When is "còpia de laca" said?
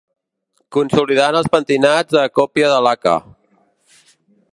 2.39-3.17